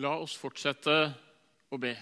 La 0.00 0.14
oss 0.16 0.32
fortsette 0.40 0.92
å 1.68 1.78
be. 1.80 1.92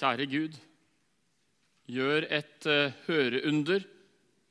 Kjære 0.00 0.26
Gud, 0.30 0.54
gjør 1.90 2.26
et 2.30 2.68
uh, 2.70 2.94
høreunder 3.08 3.82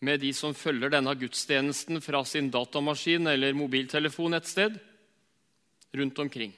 med 0.03 0.19
de 0.23 0.33
som 0.35 0.55
følger 0.55 0.91
denne 0.91 1.13
gudstjenesten 1.15 2.03
fra 2.03 2.21
sin 2.27 2.51
datamaskin 2.51 3.31
eller 3.31 3.55
mobiltelefon 3.55 4.35
et 4.35 4.47
sted 4.47 4.75
rundt 5.95 6.19
omkring. 6.19 6.51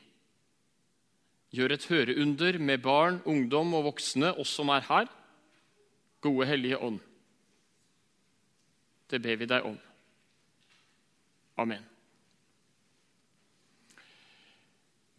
Gjør 1.54 1.76
et 1.76 1.88
høreunder 1.92 2.58
med 2.58 2.82
barn, 2.82 3.22
ungdom 3.26 3.74
og 3.78 3.92
voksne, 3.92 4.34
oss 4.40 4.54
som 4.58 4.74
er 4.74 4.86
her. 4.88 5.08
Gode 6.22 6.50
Hellige 6.50 6.82
Ånd. 6.82 7.00
Det 9.12 9.22
ber 9.22 9.40
vi 9.42 9.50
deg 9.50 9.66
om. 9.68 9.80
Amen. 11.60 11.91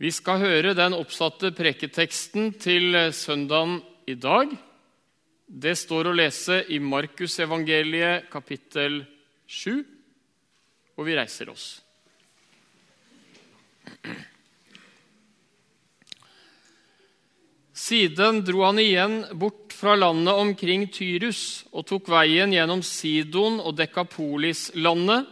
Vi 0.02 0.10
skal 0.10 0.40
høre 0.42 0.72
den 0.74 0.96
oppsatte 0.96 1.52
preketeksten 1.54 2.48
til 2.58 2.96
søndagen 3.14 3.76
i 4.10 4.16
dag. 4.18 4.50
Det 5.46 5.76
står 5.78 6.08
å 6.10 6.14
lese 6.18 6.56
i 6.74 6.80
Markusevangeliet 6.82 8.24
kapittel 8.32 8.96
7, 9.46 9.76
og 10.98 11.06
vi 11.06 11.14
reiser 11.14 11.52
oss. 11.52 11.66
Siden 17.70 18.40
dro 18.42 18.64
han 18.66 18.80
igjen 18.82 19.14
bort 19.38 19.70
fra 19.76 19.94
landet 20.00 20.34
omkring 20.34 20.88
Tyrus 20.90 21.62
og 21.70 21.86
tok 21.92 22.10
veien 22.10 22.50
gjennom 22.50 22.82
Sidon 22.82 23.60
og 23.62 23.78
Dekapolis-landet 23.78 25.30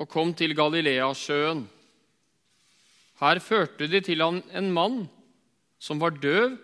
og 0.00 0.08
kom 0.08 0.32
til 0.32 0.56
Galileasjøen. 0.56 1.60
Her 3.20 3.40
førte 3.44 3.88
de 3.90 4.00
til 4.04 4.22
han 4.24 4.40
en 4.56 4.70
mann 4.72 5.02
som 5.80 6.00
var 6.00 6.16
døv 6.16 6.56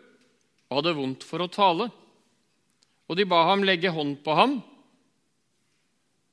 og 0.71 0.79
hadde 0.79 0.97
vondt 0.97 1.27
for 1.27 1.45
å 1.45 1.51
tale. 1.53 1.91
Og 3.07 3.19
de 3.19 3.27
ba 3.29 3.43
ham 3.51 3.63
legge 3.65 3.93
hånd 3.93 4.19
på 4.25 4.35
ham. 4.35 4.57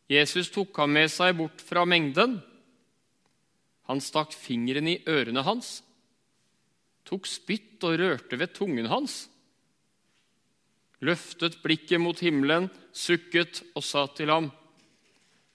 Jesus 0.10 0.50
tok 0.54 0.76
ham 0.80 0.96
med 0.96 1.12
seg 1.12 1.36
bort 1.38 1.62
fra 1.64 1.84
mengden. 1.88 2.40
Han 3.92 4.02
stakk 4.04 4.34
fingeren 4.36 4.88
i 4.88 5.02
ørene 5.10 5.44
hans, 5.44 5.82
tok 7.04 7.28
spytt 7.28 7.84
og 7.84 7.98
rørte 8.00 8.40
ved 8.40 8.54
tungen 8.56 8.88
hans, 8.88 9.26
løftet 11.04 11.58
blikket 11.64 12.00
mot 12.00 12.20
himmelen, 12.24 12.70
sukket 12.96 13.60
og 13.76 13.84
sa 13.84 14.06
til 14.16 14.32
ham, 14.32 14.48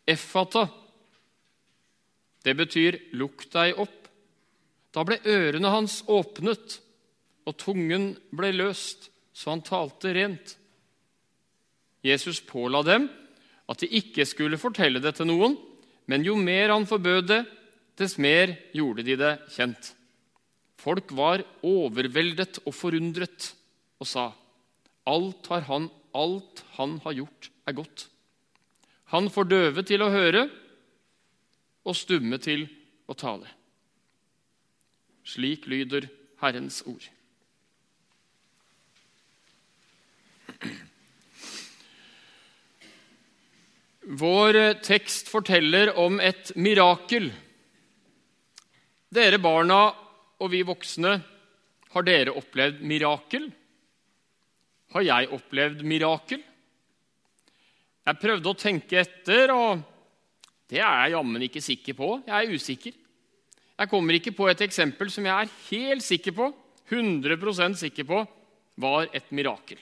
Effata. 0.09 0.67
Det 2.45 2.55
betyr 2.57 2.97
lukk 3.21 3.45
deg 3.53 3.81
opp. 3.81 3.98
Da 4.95 5.05
ble 5.05 5.19
ørene 5.29 5.73
hans 5.73 6.01
åpnet, 6.09 6.79
og 7.49 7.57
tungen 7.61 8.11
ble 8.35 8.53
løst, 8.57 9.09
så 9.33 9.53
han 9.55 9.65
talte 9.65 10.13
rent. 10.17 10.57
Jesus 12.05 12.41
påla 12.45 12.83
dem 12.87 13.09
at 13.69 13.83
de 13.83 13.89
ikke 14.01 14.25
skulle 14.29 14.61
fortelle 14.61 15.01
det 15.03 15.15
til 15.19 15.29
noen, 15.29 15.57
men 16.09 16.25
jo 16.25 16.37
mer 16.41 16.73
han 16.73 16.89
forbød 16.89 17.29
det, 17.29 17.43
dess 17.99 18.17
mer 18.21 18.55
gjorde 18.77 19.05
de 19.05 19.17
det 19.21 19.33
kjent. 19.53 19.93
Folk 20.79 21.11
var 21.13 21.43
overveldet 21.67 22.63
og 22.65 22.75
forundret 22.77 23.51
og 23.99 24.07
sa, 24.07 24.31
alt, 25.09 25.51
har 25.51 25.67
han, 25.67 25.89
alt 26.15 26.63
han 26.79 26.97
har 27.05 27.17
gjort, 27.19 27.51
er 27.67 27.77
godt. 27.77 28.07
Han 29.13 29.29
får 29.33 29.51
døve 29.51 29.85
til 29.89 30.05
å 30.05 30.13
høre 30.13 30.47
og 31.89 31.97
stumme 31.97 32.39
til 32.41 32.67
å 33.09 33.17
tale. 33.19 33.58
Slik 35.29 35.67
lyder 35.69 36.09
Herrens 36.41 36.81
ord. 36.89 37.05
Vår 44.09 44.57
tekst 44.81 45.29
forteller 45.29 45.93
om 46.01 46.17
et 46.25 46.55
mirakel. 46.57 47.29
Dere 49.13 49.41
barna 49.43 49.83
og 50.39 50.49
vi 50.53 50.63
voksne, 50.65 51.13
har 51.93 52.07
dere 52.07 52.33
opplevd 52.37 52.81
mirakel? 52.89 53.51
Har 54.95 55.05
jeg 55.05 55.29
opplevd 55.37 55.85
mirakel? 55.85 56.41
Jeg 58.09 58.21
prøvde 58.23 58.49
å 58.49 58.57
tenke 58.57 59.03
etter, 59.03 59.53
og 59.53 59.85
det 60.73 60.81
er 60.81 61.05
jeg 61.05 61.15
jammen 61.19 61.45
ikke 61.45 61.65
sikker 61.65 61.97
på. 61.99 62.11
Jeg 62.25 62.37
er 62.39 62.57
usikker. 62.57 62.97
Jeg 63.79 63.91
kommer 63.91 64.17
ikke 64.19 64.35
på 64.35 64.49
et 64.51 64.63
eksempel 64.67 65.11
som 65.15 65.27
jeg 65.29 65.35
er 65.35 65.53
helt 65.69 66.03
sikker 66.03 66.35
på, 66.35 66.49
100% 66.91 67.79
sikker 67.79 68.07
på, 68.09 68.23
var 68.79 69.11
et 69.15 69.29
mirakel. 69.35 69.79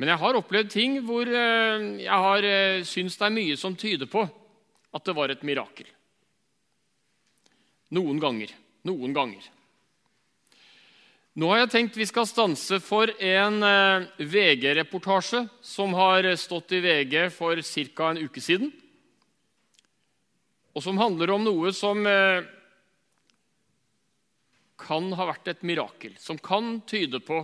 Men 0.00 0.12
jeg 0.12 0.20
har 0.22 0.36
opplevd 0.36 0.70
ting 0.72 0.98
hvor 1.04 1.28
eh, 1.28 1.86
jeg 2.02 2.24
har 2.24 2.46
syns 2.88 2.92
syntes 2.92 3.18
det 3.20 3.26
er 3.26 3.36
mye 3.36 3.56
som 3.60 3.76
tyder 3.76 4.08
på 4.08 4.24
at 4.90 5.06
det 5.06 5.14
var 5.16 5.32
et 5.32 5.42
mirakel. 5.46 5.88
Noen 7.96 8.20
ganger. 8.22 8.52
Noen 8.88 9.14
ganger. 9.14 9.44
Nå 11.40 11.48
har 11.52 11.62
jeg 11.62 11.72
tenkt 11.72 11.98
vi 12.00 12.08
skal 12.08 12.26
stanse 12.26 12.80
for 12.82 13.12
en 13.12 13.62
eh, 13.62 14.08
VG-reportasje 14.18 15.44
som 15.64 15.94
har 15.96 16.26
stått 16.40 16.74
i 16.76 16.80
VG 16.84 17.28
for 17.34 17.60
ca. 17.60 18.10
en 18.10 18.24
uke 18.24 18.42
siden 18.42 18.72
og 20.80 20.84
som 20.86 20.96
handler 20.96 21.28
om 21.34 21.42
noe 21.44 21.70
som 21.76 21.98
eh, 22.08 22.40
kan 24.80 25.10
ha 25.12 25.26
vært 25.28 25.50
et 25.52 25.66
mirakel, 25.68 26.14
som 26.16 26.40
kan 26.40 26.78
tyde 26.88 27.20
på 27.20 27.42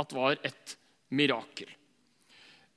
at 0.00 0.14
var 0.16 0.38
et 0.40 0.72
mirakel. 1.12 1.68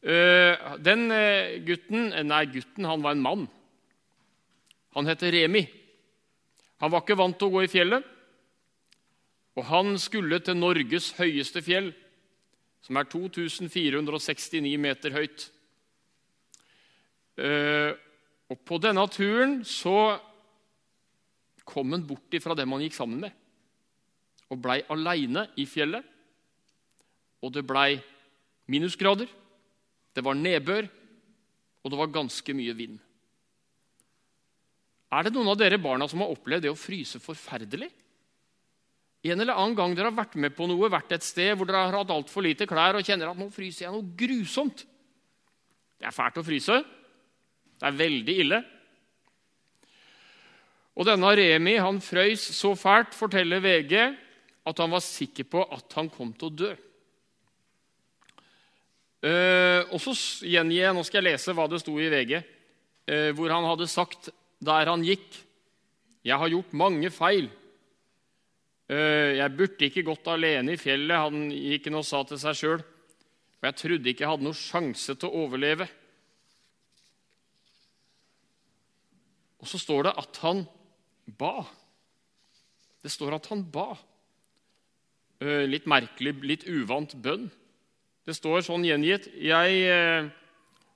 Eh, 0.03 0.67
den 0.83 1.05
eh, 1.16 1.61
gutten 1.63 2.11
Nei, 2.27 2.41
gutten 2.51 2.89
han 2.89 3.07
var 3.07 3.16
en 3.16 3.23
mann. 3.23 3.47
Han 4.99 5.07
heter 5.07 5.31
Remi. 5.31 5.63
Han 6.83 6.91
var 6.91 7.05
ikke 7.05 7.19
vant 7.23 7.39
til 7.39 7.47
å 7.47 7.55
gå 7.55 7.63
i 7.63 7.72
fjellet, 7.72 8.03
og 9.55 9.67
han 9.72 9.95
skulle 9.95 10.41
til 10.43 10.59
Norges 10.59 11.13
høyeste 11.22 11.63
fjell, 11.63 11.93
som 12.83 12.99
er 12.99 13.07
2469 13.07 14.75
meter 14.75 15.16
høyt. 15.16 15.47
Og 18.51 18.59
På 18.67 18.79
denne 18.84 19.03
turen 19.07 19.62
så 19.63 20.17
kom 21.67 21.94
han 21.95 22.03
bort 22.03 22.35
fra 22.44 22.56
dem 22.57 22.73
han 22.75 22.84
gikk 22.84 22.97
sammen 22.97 23.22
med, 23.23 23.35
og 24.51 24.59
blei 24.59 24.81
aleine 24.91 25.45
i 25.62 25.63
fjellet. 25.69 26.03
Og 27.41 27.53
det 27.56 27.63
blei 27.66 27.95
minusgrader, 28.69 29.29
det 30.11 30.23
var 30.25 30.35
nedbør, 30.35 30.90
og 31.81 31.94
det 31.94 32.01
var 32.01 32.11
ganske 32.13 32.53
mye 32.57 32.75
vind. 32.75 33.00
Er 35.11 35.25
det 35.25 35.34
noen 35.35 35.50
av 35.51 35.57
dere 35.59 35.79
barna 35.81 36.07
som 36.07 36.22
har 36.23 36.31
opplevd 36.31 36.67
det 36.67 36.72
å 36.72 36.78
fryse 36.79 37.19
forferdelig? 37.23 37.90
En 39.31 39.40
eller 39.40 39.56
annen 39.56 39.78
gang 39.78 39.95
dere 39.95 40.09
har 40.09 40.17
vært 40.17 40.38
med 40.41 40.53
på 40.57 40.67
noe, 40.69 40.91
vært 40.91 41.16
et 41.16 41.25
sted 41.25 41.53
hvor 41.56 41.69
dere 41.69 41.85
har 41.88 42.00
hatt 42.01 42.13
altfor 42.13 42.44
lite 42.45 42.67
klær 42.69 42.97
og 42.97 43.06
kjenner 43.06 43.31
at 43.31 43.40
nå 43.40 43.47
fryser 43.53 43.85
jeg 43.85 43.95
noe 43.95 44.16
grusomt. 44.17 44.84
Det 46.01 46.09
er 46.09 46.16
fælt 46.16 46.40
å 46.41 46.45
fryse. 46.45 46.79
Det 47.81 47.90
er 47.90 47.97
veldig 47.97 48.34
ille. 48.44 48.62
Og 50.94 51.08
denne 51.08 51.31
Remi 51.34 51.80
han 51.81 51.97
frøys 52.03 52.44
så 52.53 52.75
fælt, 52.78 53.16
forteller 53.18 53.64
VG, 53.64 53.96
at 54.69 54.81
han 54.84 54.92
var 54.94 55.02
sikker 55.02 55.47
på 55.50 55.64
at 55.66 55.96
han 55.97 56.12
kom 56.14 56.30
til 56.38 56.52
å 56.52 56.58
dø. 56.62 56.72
Uh, 59.22 59.86
og 59.94 60.00
så 60.02 60.14
gjengir 60.50 60.80
jeg, 60.80 60.94
Nå 60.97 61.02
skal 61.06 61.20
jeg 61.22 61.36
lese 61.36 61.53
hva 61.53 61.68
det 61.70 61.78
sto 61.81 61.94
i 62.02 62.09
VG, 62.09 62.31
uh, 62.38 62.46
eh, 63.14 63.28
hvor 63.38 63.53
han 63.53 63.67
hadde 63.70 63.85
sagt 63.90 64.32
der 64.58 64.90
han 64.90 65.03
gikk 65.05 65.35
Jeg 66.26 66.41
har 66.41 66.50
gjort 66.50 66.73
mange 66.73 67.09
feil. 67.14 67.50
Uh, 68.90 69.38
jeg 69.38 69.58
burde 69.58 69.88
ikke 69.88 70.05
gått 70.05 70.29
alene 70.29 70.73
i 70.73 70.82
fjellet, 70.82 71.17
han 71.17 71.50
gikk 71.53 71.90
inn 71.90 71.97
og 72.02 72.05
sa 72.05 72.22
til 72.26 72.41
seg 72.41 72.58
sjøl. 72.58 72.82
Og 73.61 73.70
jeg 73.70 73.78
trodde 73.78 74.09
ikke 74.09 74.26
jeg 74.26 74.34
hadde 74.34 74.47
noen 74.50 74.58
sjanse 74.58 75.17
til 75.17 75.29
å 75.29 75.46
overleve. 75.46 75.90
Og 79.61 79.69
så 79.69 79.79
står 79.81 80.09
det 80.09 80.13
at 80.19 80.40
han 80.43 80.63
ba. 81.37 81.61
Det 83.02 83.11
står 83.13 83.37
at 83.37 83.49
han 83.52 83.63
ba. 83.73 83.93
Eh, 85.41 85.66
litt 85.69 85.87
merkelig, 85.90 86.35
litt 86.46 86.67
uvant 86.69 87.13
bønn. 87.22 87.47
Det 88.25 88.35
står 88.37 88.61
sånn 88.61 88.84
gjengitt 88.85 89.31
Jeg 89.41 89.78
eh, 89.90 90.28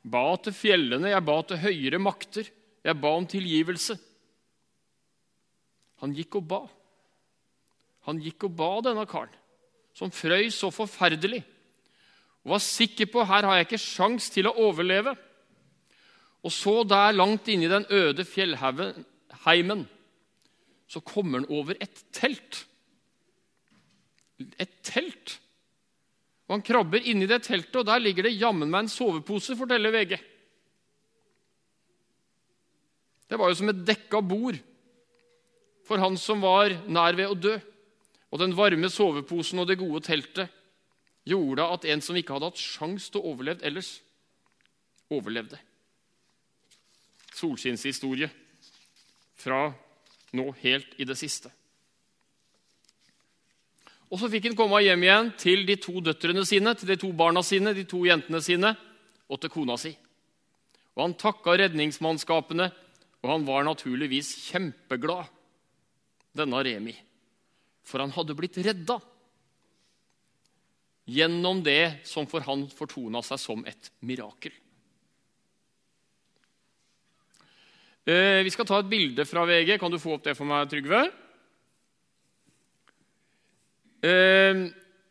ba 0.06 0.26
til 0.46 0.54
fjellene, 0.54 1.10
jeg 1.14 1.26
ba 1.26 1.40
til 1.50 1.62
høyere 1.64 2.02
makter, 2.02 2.50
jeg 2.86 3.02
ba 3.02 3.16
om 3.18 3.26
tilgivelse. 3.30 3.98
Han 6.04 6.14
gikk 6.14 6.38
og 6.42 6.48
ba. 6.50 6.62
Han 8.06 8.22
gikk 8.22 8.46
og 8.46 8.54
ba, 8.60 8.70
denne 8.86 9.08
karen, 9.10 9.34
som 9.98 10.14
frøys 10.14 10.60
så 10.62 10.70
forferdelig 10.74 11.42
og 12.46 12.54
var 12.54 12.62
sikker 12.62 13.10
på 13.10 13.24
her 13.26 13.48
har 13.48 13.58
jeg 13.58 13.66
ikke 13.66 13.82
sjans 13.82 14.30
til 14.30 14.46
å 14.46 14.54
overleve. 14.68 15.16
Og 16.46 16.54
så 16.54 16.84
der 16.86 17.16
langt 17.16 17.50
inne 17.50 17.66
i 17.66 17.72
den 17.72 17.88
øde 17.90 18.26
fjellheimen 18.28 19.88
så 20.86 21.02
kommer 21.02 21.42
han 21.42 21.50
over 21.50 21.74
et 21.82 22.04
telt. 22.14 22.62
Et 24.62 24.72
telt. 24.86 25.40
Og 26.46 26.56
Han 26.56 26.62
krabber 26.62 27.02
inni 27.02 27.26
det 27.26 27.42
teltet, 27.48 27.76
og 27.76 27.88
der 27.88 28.00
ligger 28.00 28.28
det 28.28 28.38
jammen 28.38 28.70
meg 28.70 28.86
en 28.86 28.92
sovepose, 28.94 29.58
forteller 29.58 29.92
VG. 29.92 30.14
Det 33.26 33.40
var 33.42 33.50
jo 33.50 33.58
som 33.58 33.72
et 33.74 33.82
dekka 33.88 34.22
bord 34.22 34.60
for 35.86 36.02
han 36.02 36.18
som 36.18 36.42
var 36.42 36.74
nær 36.86 37.18
ved 37.18 37.30
å 37.30 37.38
dø. 37.38 37.56
Og 38.34 38.42
den 38.42 38.56
varme 38.58 38.90
soveposen 38.92 39.62
og 39.62 39.70
det 39.70 39.80
gode 39.80 40.02
teltet 40.06 40.54
gjorde 41.26 41.66
at 41.74 41.86
en 41.90 42.02
som 42.04 42.18
ikke 42.18 42.36
hadde 42.36 42.52
hatt 42.52 42.62
sjans 42.62 43.08
til 43.10 43.22
å 43.22 43.34
overleve 43.34 43.66
ellers, 43.66 43.96
overlevde. 45.14 45.58
Solskinnshistorie 47.36 48.30
fra 49.36 49.68
nå 50.36 50.50
helt 50.62 50.96
i 51.00 51.08
det 51.08 51.18
siste. 51.20 51.52
Og 54.12 54.20
Så 54.22 54.30
fikk 54.32 54.50
han 54.50 54.58
komme 54.58 54.80
hjem 54.86 55.04
igjen 55.04 55.32
til 55.40 55.66
de 55.68 55.76
to 55.82 56.00
døtrene 56.04 56.46
sine, 56.48 56.76
til 56.76 56.92
de 56.94 56.98
to 57.02 57.12
barna 57.12 57.42
sine, 57.44 57.74
de 57.74 57.84
to 57.90 58.04
jentene 58.06 58.42
sine 58.44 58.76
og 59.28 59.42
til 59.42 59.52
kona 59.52 59.78
si. 59.82 59.92
Og 60.96 61.02
Han 61.04 61.18
takka 61.20 61.58
redningsmannskapene, 61.60 62.70
og 63.26 63.32
han 63.32 63.46
var 63.48 63.66
naturligvis 63.66 64.36
kjempeglad, 64.52 65.26
denne 66.36 66.60
Remi, 66.64 66.94
for 67.84 68.04
han 68.04 68.12
hadde 68.12 68.36
blitt 68.36 68.58
redda 68.60 69.00
gjennom 71.08 71.62
det 71.64 72.06
som 72.08 72.28
for 72.28 72.44
han 72.46 72.68
fortona 72.76 73.22
seg 73.24 73.40
som 73.40 73.66
et 73.66 73.92
mirakel. 74.06 74.52
Eh, 74.52 74.62
vi 78.06 78.52
skal 78.54 78.68
ta 78.70 78.78
et 78.82 78.90
bilde 78.90 79.26
fra 79.26 79.48
VG. 79.50 79.80
Kan 79.82 79.90
du 79.90 79.98
få 79.98 80.14
opp 80.14 80.26
det 80.28 80.36
for 80.38 80.46
meg, 80.46 80.68
Trygve? 80.70 81.08
Eh, 84.06 84.66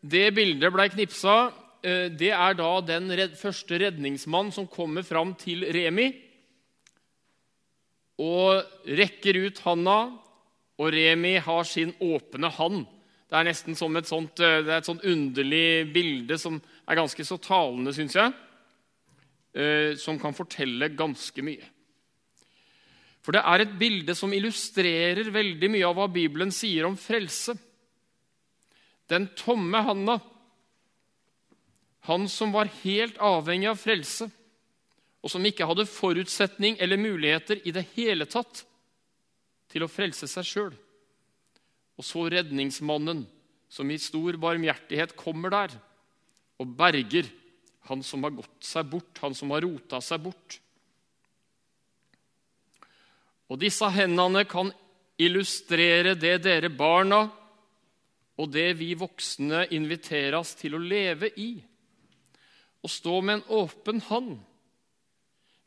det 0.05 0.27
bildet 0.37 0.73
blei 0.75 0.89
knipsa. 0.93 1.37
Eh, 1.83 2.07
det 2.13 2.31
er 2.31 2.59
da 2.59 2.71
den 2.85 3.11
første 3.39 3.81
redningsmann 3.81 4.53
som 4.55 4.69
kommer 4.71 5.07
fram 5.07 5.35
til 5.41 5.67
Remi 5.75 6.13
og 8.23 8.63
rekker 8.87 9.41
ut 9.43 9.59
handa, 9.65 9.99
og 10.79 10.93
Remi 10.95 11.35
har 11.43 11.65
sin 11.67 11.91
åpne 11.99 12.51
hand. 12.55 12.85
Det 13.27 13.39
er 13.41 13.49
nesten 13.49 13.75
som 13.75 13.97
et 13.99 14.07
sånt, 14.07 14.39
et 14.39 14.87
sånt 14.87 15.03
underlig 15.03 15.91
bilde 15.91 16.39
som 16.39 16.61
er 16.87 17.01
ganske 17.01 17.27
så 17.27 17.41
talende, 17.43 17.91
syns 17.97 18.15
jeg, 18.15 19.97
som 19.99 20.21
kan 20.23 20.37
fortelle 20.37 20.93
ganske 20.95 21.43
mye. 21.43 21.74
For 23.25 23.33
det 23.33 23.41
er 23.41 23.65
et 23.65 23.77
bilde 23.81 24.15
som 24.17 24.33
illustrerer 24.37 25.31
veldig 25.33 25.71
mye 25.73 25.89
av 25.89 25.97
hva 25.97 26.09
Bibelen 26.13 26.53
sier 26.53 26.85
om 26.85 26.97
frelse. 27.01 27.55
Den 29.09 29.31
tomme 29.37 29.81
handa, 29.85 30.19
han 32.05 32.27
som 32.29 32.53
var 32.53 32.69
helt 32.83 33.17
avhengig 33.25 33.71
av 33.71 33.81
frelse, 33.81 34.29
og 35.25 35.33
som 35.33 35.45
ikke 35.49 35.65
hadde 35.65 35.89
forutsetning 35.89 36.77
eller 36.85 37.01
muligheter 37.01 37.63
i 37.65 37.73
det 37.73 37.87
hele 37.95 38.29
tatt 38.29 38.61
til 39.73 39.87
å 39.87 39.89
frelse 39.89 40.29
seg 40.29 40.45
sjøl. 40.45 40.75
Og 41.97 42.05
så 42.05 42.27
redningsmannen, 42.29 43.25
som 43.73 43.89
i 43.91 43.97
stor 43.99 44.37
barmhjertighet 44.39 45.17
kommer 45.19 45.51
der 45.51 45.73
og 46.63 46.77
berger 46.79 47.27
han 47.89 48.05
som 48.07 48.23
har 48.25 48.37
gått 48.37 48.65
seg 48.65 48.87
bort, 48.93 49.19
han 49.25 49.35
som 49.35 49.51
har 49.51 49.65
rota 49.65 49.99
seg 50.05 50.23
bort. 50.29 50.61
Og 53.53 53.61
disse 53.61 53.89
hendene 53.93 54.45
kan 54.49 54.73
illustrere 55.21 56.15
det 56.19 56.39
dere 56.45 56.71
barna 56.73 57.27
og 58.35 58.51
det 58.51 58.73
vi 58.81 58.95
voksne 58.99 59.69
inviteres 59.77 60.55
til 60.59 60.75
å 60.75 60.83
leve 60.83 61.31
i. 61.39 61.53
Å 62.85 62.89
stå 62.91 63.21
med 63.23 63.39
en 63.39 63.47
åpen 63.61 64.01
hånd. 64.09 64.35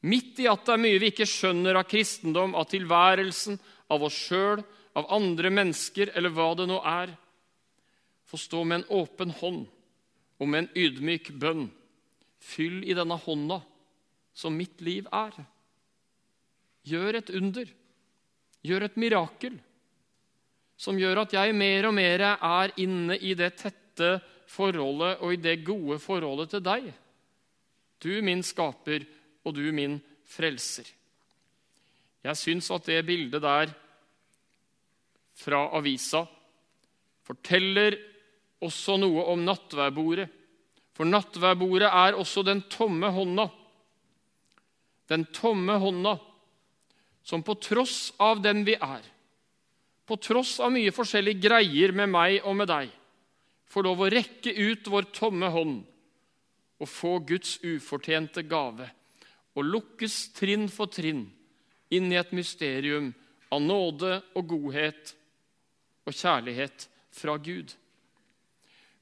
Midt 0.08 0.42
i 0.44 0.50
at 0.52 0.66
det 0.68 0.76
er 0.76 0.84
mye 0.84 1.00
vi 1.02 1.12
ikke 1.12 1.30
skjønner 1.30 1.80
av 1.80 1.88
kristendom, 1.90 2.54
av 2.56 2.68
tilværelsen, 2.70 3.58
av 3.90 4.04
oss 4.06 4.20
sjøl, 4.28 4.62
av 4.98 5.08
andre 5.14 5.50
mennesker 5.54 6.12
eller 6.18 6.34
hva 6.34 6.52
det 6.58 6.68
nå 6.70 6.78
er. 6.86 7.14
Få 8.28 8.40
stå 8.42 8.64
med 8.68 8.82
en 8.82 8.90
åpen 9.00 9.32
hånd 9.40 9.66
og 10.38 10.50
med 10.50 10.66
en 10.66 10.72
ydmyk 10.78 11.32
bønn. 11.40 11.68
Fyll 12.38 12.84
i 12.86 12.96
denne 12.98 13.18
hånda 13.18 13.62
som 14.38 14.54
mitt 14.54 14.84
liv 14.86 15.08
er. 15.10 15.34
Gjør 16.88 17.20
et 17.20 17.32
under. 17.36 17.70
Gjør 18.66 18.88
et 18.88 19.00
mirakel 19.00 19.58
som 20.78 20.98
gjør 21.00 21.24
at 21.24 21.34
jeg 21.34 21.56
mer 21.58 21.90
og 21.90 21.96
mer 21.98 22.24
er 22.38 22.74
inne 22.82 23.18
i 23.18 23.34
det 23.38 23.56
tette 23.58 24.12
forholdet 24.48 25.24
og 25.26 25.34
i 25.34 25.42
det 25.42 25.58
gode 25.66 25.98
forholdet 26.00 26.54
til 26.54 26.64
deg. 26.64 26.92
Du 27.98 28.14
min 28.22 28.44
skaper, 28.46 29.06
og 29.48 29.56
du 29.58 29.66
min 29.74 29.98
frelser. 30.28 30.86
Jeg 32.28 32.38
syns 32.38 32.70
at 32.76 32.86
det 32.90 33.06
bildet 33.08 33.42
der 33.42 33.72
fra 35.38 35.64
avisa 35.78 36.26
forteller 37.26 37.96
også 38.64 38.98
noe 39.00 39.26
om 39.32 39.44
nattværbordet. 39.46 40.28
For 40.98 41.10
nattværbordet 41.10 41.90
er 41.90 42.18
også 42.18 42.44
den 42.46 42.64
tomme 42.70 43.10
hånda. 43.14 43.48
Den 45.10 45.26
tomme 45.34 45.78
hånda 45.80 46.18
som 47.28 47.44
på 47.44 47.58
tross 47.60 48.14
av 48.24 48.40
den 48.40 48.64
vi 48.64 48.78
er, 48.80 49.04
på 50.08 50.16
tross 50.24 50.62
av 50.64 50.72
mye 50.72 50.94
forskjellige 50.96 51.44
greier 51.44 51.92
med 51.92 52.08
meg 52.14 52.38
og 52.48 52.56
med 52.56 52.70
deg, 52.72 52.92
får 53.68 53.84
lov 53.84 54.04
å 54.06 54.12
rekke 54.14 54.54
ut 54.56 54.88
vår 54.88 55.10
tomme 55.12 55.50
hånd 55.52 55.82
og 56.78 56.88
få 56.88 57.18
Guds 57.28 57.58
ufortjente 57.66 58.46
gave 58.48 58.88
og 59.58 59.66
lukkes 59.66 60.30
trinn 60.38 60.70
for 60.72 60.88
trinn 60.94 61.26
inn 61.92 62.08
i 62.14 62.20
et 62.20 62.32
mysterium 62.36 63.12
av 63.52 63.64
nåde 63.64 64.22
og 64.38 64.48
godhet 64.48 65.12
og 66.08 66.16
kjærlighet 66.16 66.88
fra 67.12 67.36
Gud. 67.44 67.74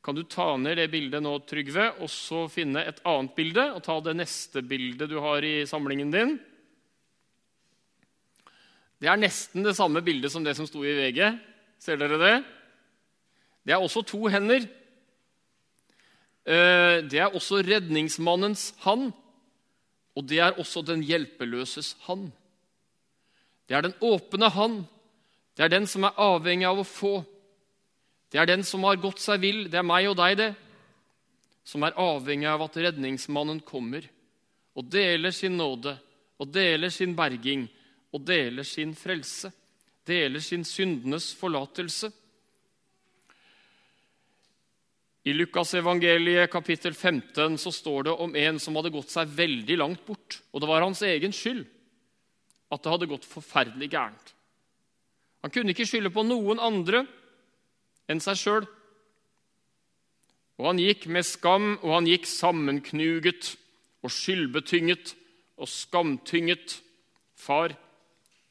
Kan 0.06 0.18
du 0.18 0.24
ta 0.30 0.52
ned 0.58 0.78
det 0.78 0.90
bildet 0.94 1.22
nå, 1.26 1.34
Trygve, 1.50 1.92
og 2.02 2.10
så 2.14 2.46
finne 2.50 2.84
et 2.86 3.02
annet 3.10 3.34
bilde? 3.38 3.64
Og 3.74 3.82
ta 3.86 3.98
det 4.06 4.14
neste 4.18 4.62
bildet 4.66 5.10
du 5.10 5.18
har 5.22 5.46
i 5.46 5.64
samlingen 5.70 6.14
din? 6.14 6.36
Det 9.02 9.10
er 9.12 9.20
nesten 9.20 9.66
det 9.66 9.76
samme 9.78 10.02
bildet 10.06 10.32
som 10.32 10.44
det 10.46 10.56
som 10.58 10.68
sto 10.68 10.84
i 10.86 10.96
VG. 10.96 11.20
Ser 11.82 12.00
dere 12.00 12.20
det? 12.22 12.36
Det 13.66 13.76
er 13.76 13.84
også 13.84 14.06
to 14.08 14.26
hender. 14.32 14.66
Eh, 16.46 17.02
det 17.10 17.20
er 17.20 17.34
også 17.34 17.64
redningsmannens 17.66 18.74
hand, 18.86 19.10
og 20.16 20.28
det 20.30 20.40
er 20.40 20.60
også 20.62 20.84
den 20.86 21.02
hjelpeløses 21.04 21.96
hand. 22.06 22.30
Det 23.68 23.76
er 23.76 23.88
den 23.88 23.96
åpne 24.02 24.50
hand. 24.50 24.84
Det 25.58 25.66
er 25.66 25.74
den 25.74 25.88
som 25.90 26.06
er 26.06 26.20
avhengig 26.22 26.68
av 26.70 26.84
å 26.84 26.88
få. 26.88 27.16
Det 28.32 28.40
er 28.40 28.50
den 28.50 28.64
som 28.68 28.84
har 28.86 29.00
gått 29.02 29.24
seg 29.24 29.42
vill. 29.42 29.66
Det 29.72 29.80
er 29.80 29.88
meg 29.88 30.10
og 30.12 30.18
deg, 30.20 30.38
det. 30.38 30.52
Som 31.66 31.84
er 31.88 31.98
avhengig 31.98 32.48
av 32.52 32.62
at 32.68 32.78
redningsmannen 32.78 33.64
kommer 33.66 34.06
og 34.76 34.90
deler 34.92 35.32
sin 35.34 35.56
nåde 35.58 35.96
og 36.38 36.50
deler 36.52 36.92
sin 36.92 37.16
berging 37.16 37.64
og 38.16 38.24
deler 38.24 38.64
sin 38.64 38.94
frelse, 38.96 39.52
deler 40.08 40.44
sin 40.44 40.64
syndenes 40.68 41.34
forlatelse. 41.36 42.12
I 45.26 45.34
Lukasevangeliet 45.34 46.52
kapittel 46.54 46.94
15 46.94 47.58
så 47.58 47.74
står 47.74 48.08
det 48.08 48.14
om 48.22 48.36
en 48.38 48.60
som 48.62 48.78
hadde 48.78 48.94
gått 48.94 49.10
seg 49.12 49.32
veldig 49.34 49.78
langt 49.82 50.06
bort. 50.06 50.40
Og 50.54 50.62
det 50.62 50.70
var 50.70 50.86
hans 50.86 51.02
egen 51.04 51.34
skyld 51.34 51.66
at 52.74 52.82
det 52.84 52.94
hadde 52.94 53.10
gått 53.10 53.26
forferdelig 53.28 53.90
gærent. 53.90 54.34
Han 55.42 55.54
kunne 55.54 55.74
ikke 55.74 55.88
skylde 55.90 56.14
på 56.14 56.24
noen 56.26 56.62
andre 56.62 57.04
enn 58.10 58.22
seg 58.22 58.38
sjøl. 58.38 58.68
Og 60.62 60.70
han 60.70 60.80
gikk 60.80 61.10
med 61.12 61.26
skam, 61.28 61.74
og 61.84 61.92
han 61.98 62.08
gikk 62.08 62.30
sammenknuget 62.30 63.52
og 64.06 64.14
skyldbetynget 64.14 65.16
og 65.58 65.70
skamtynget. 65.70 66.80
Far, 67.36 67.76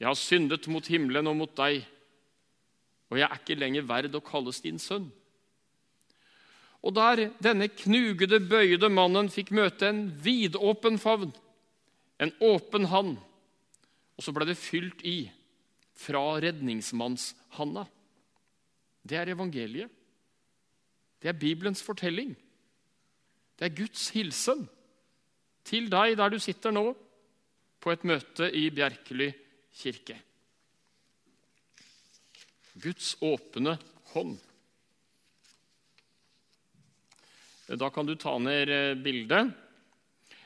jeg 0.01 0.09
har 0.09 0.19
syndet 0.19 0.67
mot 0.71 0.87
himmelen 0.91 1.31
og 1.31 1.37
mot 1.39 1.53
deg, 1.59 1.85
og 3.13 3.21
jeg 3.21 3.29
er 3.29 3.39
ikke 3.39 3.59
lenger 3.59 3.87
verd 3.87 4.17
å 4.19 4.23
kalles 4.25 4.59
din 4.65 4.81
sønn. 4.83 5.07
Og 6.85 6.93
der 6.97 7.29
denne 7.43 7.71
knugede, 7.73 8.43
bøyde 8.45 8.91
mannen 8.93 9.31
fikk 9.33 9.55
møte 9.57 9.89
en 9.89 10.07
vidåpen 10.25 10.99
favn, 11.01 11.33
en 12.21 12.33
åpen 12.45 12.89
hand, 12.91 13.17
og 14.15 14.25
så 14.25 14.35
ble 14.35 14.49
det 14.51 14.61
fylt 14.61 15.01
i 15.07 15.31
fra 15.95 16.23
redningsmannshanda. 16.43 17.87
Det 19.05 19.19
er 19.21 19.33
evangeliet. 19.35 19.91
Det 21.23 21.31
er 21.31 21.39
Bibelens 21.39 21.83
fortelling. 21.83 22.35
Det 23.57 23.69
er 23.69 23.77
Guds 23.79 24.11
hilsen 24.13 24.67
til 25.65 25.87
deg 25.93 26.19
der 26.19 26.35
du 26.35 26.41
sitter 26.43 26.75
nå, 26.75 26.91
på 27.81 27.93
et 27.93 28.05
møte 28.09 28.49
i 28.49 28.67
Bjerkely 28.73 29.31
kirke. 29.75 30.17
Guds 32.83 33.15
åpne 33.23 33.77
hånd. 34.15 34.39
Da 37.69 37.89
kan 37.91 38.07
du 38.07 38.15
ta 38.21 38.37
ned 38.39 38.69
eh, 38.69 38.95
bildet. 38.99 39.53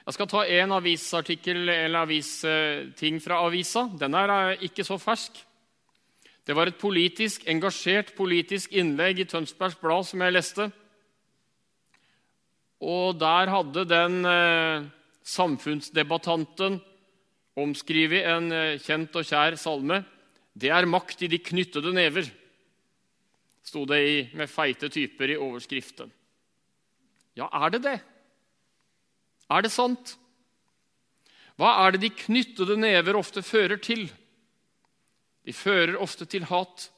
Jeg 0.08 0.16
skal 0.16 0.28
ta 0.30 0.44
en 0.47 0.73
avisartikkel 0.73 1.68
eller 1.68 2.06
avisting 2.06 3.18
fra 3.20 3.40
avisa. 3.44 3.88
Den 4.00 4.14
er 4.16 4.32
eh, 4.37 4.66
ikke 4.68 4.87
så 4.87 5.00
fersk. 5.02 5.40
Det 6.49 6.56
var 6.56 6.70
et 6.70 6.78
politisk, 6.80 7.42
engasjert 7.50 8.14
politisk 8.16 8.73
innlegg 8.73 9.18
i 9.20 9.26
Tønsbergs 9.28 9.76
Blad 9.82 10.06
som 10.08 10.23
jeg 10.25 10.32
leste. 10.32 10.68
Og 12.80 13.18
der 13.20 13.50
hadde 13.52 13.85
den 13.90 14.23
eh, 14.25 14.87
samfunnsdebattanten 15.28 16.78
omskrevet 17.62 18.26
en 18.30 18.52
eh, 18.54 18.76
kjent 18.82 19.16
og 19.18 19.26
kjær 19.26 19.56
salme. 19.60 20.02
Det 20.58 20.70
er 20.74 20.88
makt 20.90 21.22
i 21.22 21.30
de 21.30 21.38
knyttede 21.42 21.92
never, 21.94 22.26
sto 23.62 23.84
det 23.86 23.98
i, 24.02 24.16
med 24.38 24.50
feite 24.50 24.88
typer 24.90 25.34
i 25.34 25.38
overskriften. 25.38 26.10
Ja, 27.38 27.46
er 27.52 27.74
det 27.74 27.82
det? 27.84 27.98
Er 29.48 29.64
det 29.64 29.70
sant? 29.72 30.16
Hva 31.58 31.74
er 31.84 31.94
det 31.94 32.02
de 32.06 32.14
knyttede 32.24 32.78
never 32.78 33.18
ofte 33.18 33.42
fører 33.42 33.80
til? 33.82 34.06
De 35.46 35.54
fører 35.54 35.98
ofte 36.00 36.26
til 36.28 36.46
hat. 36.50 36.88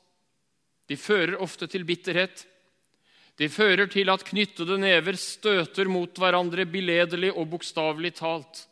De 0.91 0.97
fører 0.99 1.37
ofte 1.41 1.69
til 1.71 1.85
bitterhet. 1.89 2.47
De 3.41 3.49
fører 3.49 3.89
til 3.89 4.11
at 4.13 4.25
knyttede 4.27 4.77
never 4.81 5.17
støter 5.17 5.89
mot 5.89 6.19
hverandre 6.19 6.67
biledelig 6.69 7.31
og 7.33 7.49
bokstavelig 7.55 8.13
talt, 8.19 8.67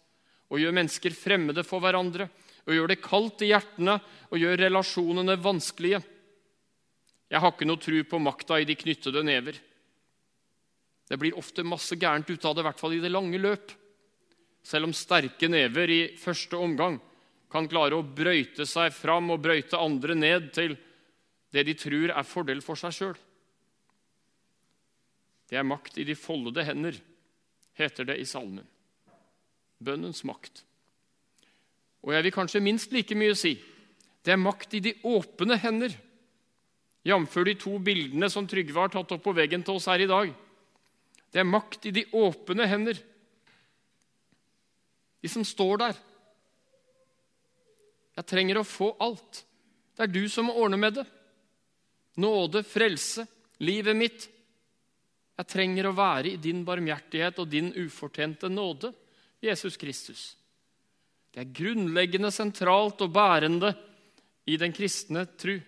og 0.49 0.61
gjør 0.61 0.76
mennesker 0.76 1.14
fremmede 1.17 1.64
for 1.67 1.83
hverandre, 1.85 2.28
og 2.69 2.75
gjør 2.76 2.93
det 2.93 3.02
kaldt 3.05 3.45
i 3.45 3.50
hjertene 3.52 3.97
og 4.28 4.40
gjør 4.40 4.61
relasjonene 4.64 5.37
vanskelige. 5.40 6.00
Jeg 7.28 7.43
har 7.45 7.52
ikke 7.52 7.69
noe 7.69 7.81
tru 7.81 7.99
på 8.09 8.21
makta 8.21 8.59
i 8.61 8.69
de 8.69 8.76
knyttede 8.76 9.25
never. 9.25 9.59
Det 11.09 11.17
blir 11.21 11.37
ofte 11.40 11.64
masse 11.64 11.97
gærent 11.97 12.28
ut 12.28 12.45
av 12.45 12.57
det, 12.57 12.64
i 12.64 12.69
hvert 12.69 12.81
fall 12.81 12.97
i 12.97 13.02
det 13.05 13.12
lange 13.12 13.40
løp. 13.40 13.73
Selv 14.64 14.88
om 14.88 14.97
sterke 14.97 15.49
never 15.49 15.88
i 15.93 16.02
første 16.21 16.57
omgang 16.61 16.99
kan 17.49 17.69
klare 17.69 17.97
å 17.97 18.05
brøyte 18.05 18.67
seg 18.69 18.93
fram 18.93 19.33
og 19.33 19.40
brøyte 19.45 19.81
andre 19.81 20.17
ned 20.17 20.50
til 20.57 20.76
det 21.52 21.64
de 21.64 21.75
tror 21.81 22.12
er 22.12 22.28
fordel 22.28 22.61
for 22.64 22.76
seg 22.76 22.93
sjøl. 22.93 23.17
Det 25.49 25.57
er 25.57 25.64
makt 25.64 25.97
i 25.97 26.05
de 26.05 26.17
foldede 26.19 26.64
hender, 26.69 26.99
heter 27.78 28.11
det 28.11 28.19
i 28.21 28.26
salmen. 28.28 28.67
Bønnens 29.78 30.25
makt. 30.26 30.64
Og 32.02 32.14
jeg 32.14 32.26
vil 32.26 32.35
kanskje 32.35 32.62
minst 32.62 32.94
like 32.94 33.16
mye 33.18 33.35
si 33.38 33.56
det 34.26 34.35
er 34.35 34.40
makt 34.40 34.75
i 34.76 34.82
de 34.85 34.92
åpne 35.08 35.56
hender, 35.56 35.94
jf. 37.06 37.37
de 37.47 37.54
to 37.56 37.78
bildene 37.80 38.28
som 38.28 38.47
Trygve 38.47 38.82
har 38.82 38.90
tatt 38.92 39.14
opp 39.14 39.23
på 39.25 39.32
veggen 39.32 39.62
til 39.64 39.78
oss 39.78 39.87
her 39.88 40.02
i 40.04 40.08
dag. 40.11 40.35
Det 41.32 41.40
er 41.40 41.49
makt 41.49 41.87
i 41.88 41.92
de 41.94 42.04
åpne 42.12 42.66
hender. 42.68 42.99
De 45.23 45.30
som 45.32 45.47
står 45.47 45.80
der. 45.80 45.97
Jeg 48.18 48.28
trenger 48.28 48.61
å 48.61 48.66
få 48.66 48.90
alt. 49.00 49.44
Det 49.97 50.04
er 50.06 50.12
du 50.12 50.28
som 50.28 50.49
må 50.50 50.58
ordne 50.58 50.78
med 50.80 50.99
det. 50.99 51.06
Nåde, 52.18 52.64
frelse, 52.66 53.25
livet 53.62 53.97
mitt. 53.97 54.28
Jeg 55.38 55.50
trenger 55.54 55.88
å 55.88 55.97
være 55.97 56.35
i 56.35 56.40
din 56.42 56.64
barmhjertighet 56.66 57.38
og 57.38 57.50
din 57.50 57.70
ufortjente 57.78 58.50
nåde, 58.50 58.90
Jesus 59.42 59.76
Kristus. 59.78 60.23
Det 61.30 61.45
er 61.45 61.52
grunnleggende 61.54 62.30
sentralt 62.35 63.02
og 63.04 63.12
bærende 63.14 63.73
i 64.49 64.57
den 64.59 64.73
kristne 64.75 65.26
tru. 65.38 65.59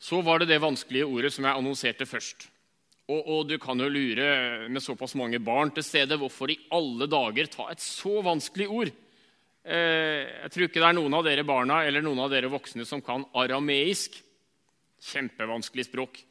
Så 0.00 0.22
var 0.24 0.40
det 0.40 0.48
det 0.48 0.62
vanskelige 0.62 1.04
ordet 1.04 1.32
som 1.34 1.44
jeg 1.44 1.58
annonserte 1.58 2.08
først. 2.08 2.46
Og, 3.10 3.20
og, 3.26 3.40
du 3.50 3.58
kan 3.58 3.80
jo 3.82 3.90
lure 3.90 4.68
med 4.70 4.82
såpass 4.82 5.16
mange 5.18 5.40
barn 5.42 5.72
til 5.74 5.84
stede 5.84 6.16
hvorfor 6.16 6.52
i 6.52 6.60
alle 6.72 7.08
dager 7.10 7.50
ta 7.50 7.66
et 7.72 7.82
så 7.82 8.20
vanskelig 8.24 8.68
ord. 8.70 8.92
Eh, 9.60 10.24
jeg 10.46 10.52
tror 10.54 10.66
ikke 10.68 10.80
det 10.80 10.88
er 10.88 10.96
noen 10.96 11.16
av 11.18 11.26
dere 11.26 11.44
barna 11.44 11.82
eller 11.84 12.04
noen 12.06 12.22
av 12.22 12.30
dere 12.32 12.52
voksne 12.52 12.86
som 12.88 13.02
kan 13.04 13.26
arameisk. 13.36 14.14
Kjempevanskelig 15.10 15.88
språk. 15.90 16.22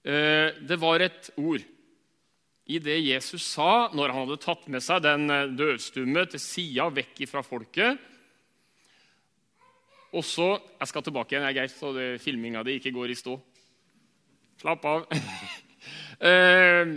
Eh, 0.00 0.56
det 0.64 0.78
var 0.80 1.02
et 1.04 1.30
ord 1.36 1.64
i 2.70 2.78
det 2.80 3.00
Jesus 3.02 3.42
sa 3.56 3.90
når 3.92 4.12
han 4.12 4.22
hadde 4.24 4.40
tatt 4.40 4.68
med 4.72 4.84
seg 4.84 5.02
den 5.04 5.26
eh, 5.32 5.50
døvstumme 5.58 6.24
til 6.30 6.40
sida 6.40 6.86
vekk 6.94 7.26
fra 7.28 7.42
folket 7.44 8.06
og 10.10 10.24
så 10.26 10.56
Jeg 10.58 10.88
skal 10.90 11.04
tilbake 11.06 11.34
igjen, 11.34 11.46
jeg, 11.46 11.56
Geir, 11.58 11.70
så 11.70 11.92
det, 11.94 12.06
filminga 12.22 12.64
di 12.66 12.78
ikke 12.80 12.90
går 12.90 13.12
i 13.12 13.18
stå. 13.18 13.36
Slapp 14.62 14.86
av. 14.88 15.06
Eh, 16.20 16.90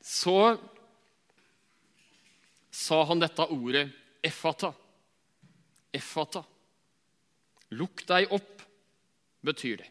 så 0.00 0.34
sa 2.72 3.00
han 3.04 3.20
dette 3.20 3.44
ordet 3.52 3.82
effata. 4.24 4.70
Effata. 5.92 6.40
Lukk 7.76 8.06
deg 8.08 8.32
opp, 8.32 8.64
betyr 9.44 9.82
det. 9.82 9.90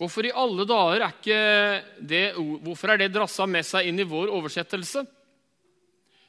Hvorfor 0.00 0.24
i 0.24 0.32
alle 0.32 0.64
dager 0.64 1.02
er 1.04 1.82
det, 2.00 2.22
hvorfor 2.64 2.94
er 2.94 3.02
det 3.02 3.10
drassa 3.12 3.44
med 3.44 3.66
seg 3.68 3.90
inn 3.90 4.00
i 4.00 4.08
vår 4.08 4.30
oversettelse? 4.32 5.02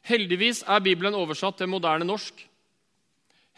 Heldigvis 0.10 0.66
er 0.68 0.84
Bibelen 0.84 1.16
oversatt 1.16 1.62
til 1.62 1.70
moderne 1.72 2.04
norsk. 2.04 2.36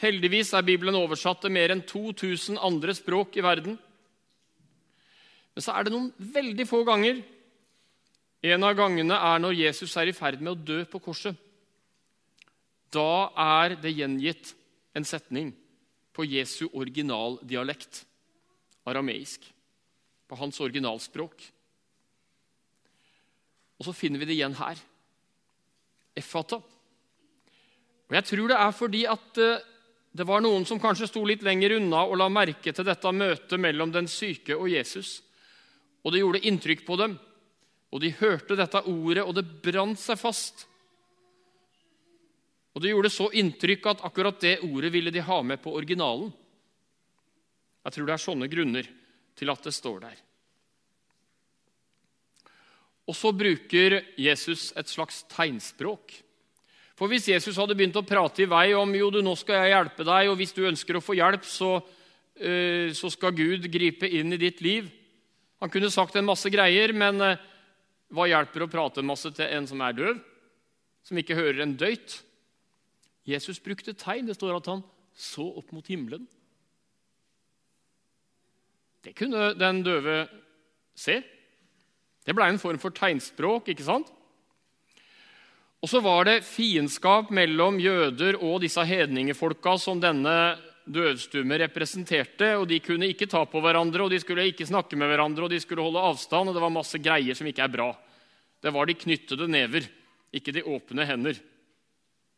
Heldigvis 0.03 0.51
er 0.53 0.65
Bibelen 0.67 0.99
oversatt 0.99 1.41
til 1.41 1.53
mer 1.55 1.73
enn 1.73 1.81
2000 1.89 2.59
andre 2.61 2.93
språk 2.93 3.39
i 3.39 3.45
verden. 3.45 3.79
Men 5.53 5.65
så 5.65 5.73
er 5.73 5.87
det 5.87 5.95
noen 5.95 6.11
veldig 6.17 6.67
få 6.69 6.83
ganger. 6.85 7.23
En 8.43 8.67
av 8.67 8.77
gangene 8.77 9.17
er 9.17 9.41
når 9.41 9.57
Jesus 9.63 9.97
er 9.97 10.11
i 10.11 10.15
ferd 10.17 10.43
med 10.43 10.53
å 10.53 10.59
dø 10.59 10.83
på 10.89 11.01
korset. 11.01 11.33
Da 12.93 13.31
er 13.39 13.79
det 13.81 13.95
gjengitt 13.97 14.53
en 14.93 15.09
setning 15.09 15.53
på 16.13 16.27
Jesu 16.29 16.67
originaldialekt, 16.67 18.03
arameisk, 18.85 19.47
på 20.27 20.37
hans 20.39 20.59
originalspråk. 20.63 21.43
Og 23.79 23.87
så 23.87 23.93
finner 23.95 24.21
vi 24.21 24.29
det 24.29 24.37
igjen 24.37 24.55
her. 24.57 24.79
Effata. 26.15 26.61
Og 28.07 28.15
Jeg 28.15 28.27
tror 28.29 28.51
det 28.51 28.59
er 28.59 28.73
fordi 28.77 29.03
at 29.09 29.39
eh, 29.41 29.63
det 30.13 30.27
var 30.29 30.43
noen 30.45 30.65
som 30.69 30.79
kanskje 30.81 31.09
sto 31.09 31.23
litt 31.25 31.41
lenger 31.41 31.79
unna 31.79 32.03
og 32.05 32.19
la 32.21 32.27
merke 32.29 32.69
til 32.69 32.85
dette 32.85 33.13
møtet 33.17 33.57
mellom 33.59 33.91
den 33.91 34.07
syke 34.07 34.53
og 34.53 34.69
Jesus. 34.69 35.23
Og 36.05 36.13
Det 36.13 36.21
gjorde 36.21 36.43
inntrykk 36.45 36.85
på 36.85 36.97
dem, 36.99 37.17
og 37.93 38.01
de 38.03 38.11
hørte 38.19 38.57
dette 38.59 38.83
ordet, 38.89 39.23
og 39.23 39.33
det 39.37 39.47
brant 39.63 39.99
seg 39.99 40.19
fast. 40.21 40.67
Og 42.73 42.81
Det 42.81 42.93
gjorde 42.93 43.13
så 43.13 43.29
inntrykk 43.33 43.89
at 43.89 44.05
akkurat 44.05 44.39
det 44.41 44.59
ordet 44.65 44.93
ville 44.93 45.11
de 45.13 45.21
ha 45.21 45.41
med 45.41 45.61
på 45.61 45.73
originalen. 45.73 46.31
Jeg 47.83 47.93
tror 47.93 48.05
det 48.07 48.13
er 48.13 48.27
sånne 48.27 48.47
grunner 48.51 48.87
til 49.37 49.51
at 49.53 49.65
det 49.65 49.73
står 49.75 50.03
der. 50.05 50.19
Og 53.09 53.15
så 53.17 53.33
bruker 53.35 53.99
Jesus 54.19 54.71
et 54.79 54.87
slags 54.87 55.23
tegnspråk. 55.31 56.13
For 56.95 57.11
hvis 57.11 57.27
Jesus 57.27 57.57
hadde 57.59 57.75
begynt 57.75 57.97
å 57.99 58.05
prate 58.05 58.45
i 58.45 58.49
vei 58.49 58.67
om 58.77 58.91
jo 58.95 59.09
du, 59.11 59.19
nå 59.25 59.33
skal 59.39 59.63
jeg 59.63 59.73
hjelpe 59.73 60.05
deg, 60.07 60.29
og 60.29 60.37
hvis 60.39 60.53
du 60.55 60.61
ønsker 60.69 60.99
å 60.99 61.03
få 61.03 61.17
hjelp, 61.17 61.43
så, 61.49 61.71
uh, 61.81 62.87
så 62.95 63.11
skal 63.11 63.35
Gud 63.35 63.67
gripe 63.73 64.07
inn 64.07 64.35
i 64.35 64.41
ditt 64.41 64.61
liv 64.63 64.91
Han 65.63 65.71
kunne 65.71 65.91
sagt 65.91 66.15
en 66.19 66.27
masse 66.27 66.49
greier, 66.51 66.91
men 66.91 67.21
uh, 67.23 67.41
hva 68.13 68.27
hjelper 68.29 68.65
å 68.65 68.69
prate 68.71 69.03
masse 69.03 69.31
til 69.33 69.47
en 69.47 69.67
som 69.67 69.81
er 69.81 69.95
døv, 69.97 70.21
som 71.07 71.19
ikke 71.19 71.37
hører 71.39 71.63
en 71.63 71.75
døyt? 71.79 72.19
Jesus 73.27 73.61
brukte 73.63 73.95
tegn. 73.95 74.27
Det 74.27 74.35
står 74.35 74.57
at 74.57 74.67
han 74.69 74.83
så 75.15 75.45
opp 75.59 75.71
mot 75.71 75.87
himmelen. 75.87 76.27
Det 79.03 79.13
kunne 79.17 79.51
den 79.59 79.81
døve 79.83 80.23
se. 80.95 81.19
Det 82.23 82.35
blei 82.35 82.49
en 82.53 82.61
form 82.61 82.79
for 82.79 82.95
tegnspråk. 82.95 83.67
ikke 83.73 83.83
sant? 83.83 84.11
Og 85.83 85.89
så 85.91 85.99
var 85.99 86.29
det 86.29 86.45
fiendskap 86.47 87.31
mellom 87.35 87.79
jøder 87.83 88.37
og 88.39 88.61
disse 88.63 88.83
hedningefolka 88.87 89.75
som 89.81 89.99
denne 89.99 90.55
døvstumme 90.87 91.57
representerte. 91.59 92.53
og 92.55 92.69
De 92.71 92.79
kunne 92.79 93.09
ikke 93.11 93.27
ta 93.27 93.43
på 93.43 93.59
hverandre, 93.59 94.05
og 94.05 94.13
de 94.13 94.19
skulle 94.23 94.47
ikke 94.47 94.67
snakke 94.67 94.95
med 94.95 95.11
hverandre, 95.11 95.43
og 95.43 95.51
de 95.51 95.59
skulle 95.59 95.83
holde 95.83 95.99
avstand. 95.99 96.49
og 96.49 96.55
Det 96.55 96.63
var 96.63 96.71
masse 96.71 96.99
greier 97.03 97.35
som 97.35 97.47
ikke 97.47 97.65
er 97.67 97.75
bra. 97.75 97.89
Det 98.63 98.71
var 98.71 98.87
de 98.87 98.95
knyttede 98.95 99.49
never, 99.51 99.83
ikke 100.31 100.55
de 100.55 100.63
åpne 100.63 101.03
hender, 101.05 101.35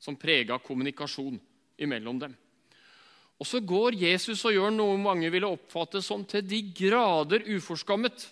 som 0.02 0.18
prega 0.18 0.58
kommunikasjon 0.58 1.38
imellom 1.78 2.20
dem. 2.20 2.34
Og 3.40 3.48
så 3.48 3.60
går 3.60 3.98
Jesus 4.00 4.46
og 4.48 4.56
gjør 4.56 4.72
noe 4.72 4.96
mange 5.02 5.30
ville 5.34 5.50
oppfatte 5.50 6.02
som 6.04 6.24
til 6.28 6.46
de 6.48 6.62
grader 6.76 7.44
uforskammet. 7.56 8.32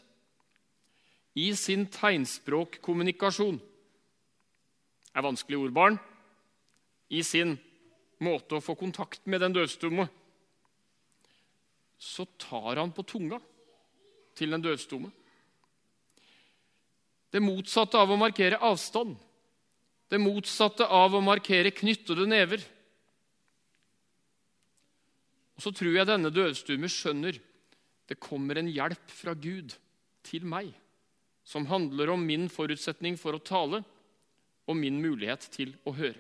i 1.36 1.56
sin 1.56 1.88
tegnspråkkommunikasjon 1.90 3.58
Det 3.58 5.16
er 5.18 5.26
vanskelig 5.26 5.58
ordbarn 5.58 5.98
i 7.10 7.24
sin 7.24 7.56
måte 8.24 8.58
å 8.58 8.64
få 8.64 8.76
kontakt 8.78 9.26
med 9.30 9.42
den 9.44 9.54
døvstumme, 9.54 10.08
så 11.98 12.26
tar 12.40 12.80
han 12.80 12.94
på 12.96 13.06
tunga 13.08 13.40
til 14.38 14.54
den 14.54 14.64
døvstumme. 14.64 15.12
Det 17.34 17.42
motsatte 17.42 17.98
av 17.98 18.12
å 18.14 18.20
markere 18.20 18.62
avstand, 18.62 19.16
det 20.10 20.22
motsatte 20.22 20.86
av 20.86 21.16
å 21.16 21.24
markere 21.24 21.74
knyttede 21.74 22.28
never. 22.30 22.62
Og 25.54 25.62
Så 25.62 25.72
tror 25.76 25.96
jeg 25.96 26.10
denne 26.10 26.34
døvstumme 26.34 26.90
skjønner 26.90 27.40
det 28.10 28.20
kommer 28.20 28.60
en 28.60 28.68
hjelp 28.68 29.12
fra 29.16 29.34
Gud 29.34 29.76
til 30.28 30.46
meg, 30.48 30.74
som 31.44 31.68
handler 31.70 32.12
om 32.14 32.24
min 32.26 32.50
forutsetning 32.52 33.16
for 33.20 33.36
å 33.36 33.44
tale 33.44 33.84
og 34.68 34.78
min 34.80 35.00
mulighet 35.04 35.48
til 35.54 35.74
å 35.88 35.94
høre. 35.96 36.20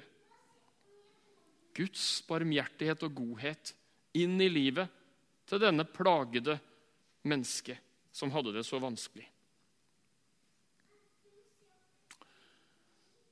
Guds 1.73 2.21
barmhjertighet 2.27 3.03
og 3.07 3.15
godhet 3.17 3.73
inn 4.19 4.37
i 4.43 4.49
livet 4.51 4.91
til 5.49 5.61
denne 5.63 5.85
plagede 5.89 6.59
mennesket 7.27 7.81
som 8.13 8.31
hadde 8.31 8.53
det 8.53 8.65
så 8.67 8.79
vanskelig. 8.83 9.25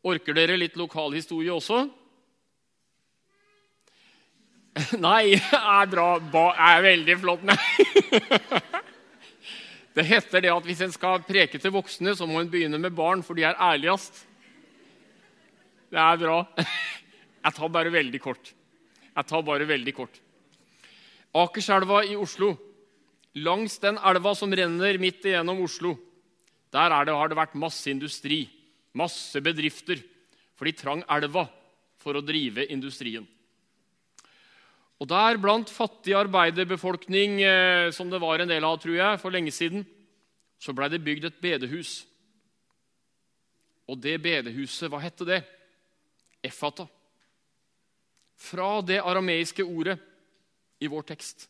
Orker 0.01 0.33
dere 0.33 0.57
litt 0.57 0.79
lokalhistorie 0.79 1.53
også? 1.53 1.83
Nei, 5.05 5.35
er 5.35 5.89
bra. 5.91 6.07
Er 6.55 6.83
veldig 6.85 7.17
flott. 7.21 7.43
Nei. 7.47 7.57
Det 9.91 10.05
heter 10.07 10.39
det 10.45 10.51
at 10.53 10.63
hvis 10.63 10.81
en 10.85 10.93
skal 10.93 11.23
preke 11.27 11.59
til 11.59 11.73
voksne, 11.75 12.13
så 12.15 12.23
må 12.23 12.39
en 12.39 12.49
begynne 12.51 12.77
med 12.79 12.93
barn, 12.95 13.19
for 13.27 13.35
de 13.35 13.43
er 13.43 13.57
ærligst. 13.59 14.21
Det 15.91 15.99
er 15.99 16.21
bra. 16.21 16.37
Jeg 17.43 17.57
tar 17.57 17.73
bare 17.73 17.91
veldig 17.91 18.21
kort. 18.23 18.53
Jeg 19.11 19.27
tar 19.27 19.43
bare 19.43 19.67
veldig 19.67 19.93
kort. 19.97 20.21
Akerselva 21.35 22.05
i 22.07 22.15
Oslo. 22.15 22.53
Langs 23.43 23.75
den 23.83 23.99
elva 23.99 24.31
som 24.35 24.51
renner 24.55 24.99
midt 24.99 25.27
igjennom 25.27 25.59
Oslo, 25.63 25.93
der 26.71 26.95
det, 27.07 27.15
har 27.15 27.31
det 27.31 27.39
vært 27.39 27.59
masse 27.59 27.87
industri, 27.91 28.45
masse 28.95 29.39
bedrifter. 29.43 29.99
For 30.55 30.67
de 30.67 30.75
trang 30.77 31.03
elva 31.11 31.45
for 31.99 32.15
å 32.15 32.23
drive 32.23 32.67
industrien. 32.71 33.27
Og 35.01 35.09
der, 35.09 35.39
blant 35.41 35.71
fattig 35.73 36.13
arbeiderbefolkning, 36.13 37.39
eh, 37.41 37.89
som 37.91 38.09
det 38.09 38.19
var 38.21 38.43
en 38.43 38.51
del 38.51 38.65
av 38.67 38.77
tror 38.77 38.93
jeg, 38.93 39.19
for 39.19 39.33
lenge 39.33 39.51
siden, 39.51 39.81
så 40.61 40.75
blei 40.77 40.91
det 40.93 41.01
bygd 41.01 41.25
et 41.25 41.39
bedehus. 41.41 42.03
Og 43.89 43.97
det 43.97 44.19
bedehuset, 44.21 44.91
hva 44.91 45.01
hette 45.01 45.25
det? 45.25 45.41
Effata. 46.45 46.85
Fra 48.37 48.69
det 48.85 49.01
arameiske 49.01 49.65
ordet 49.65 49.97
i 50.81 50.89
vår 50.89 51.09
tekst. 51.09 51.47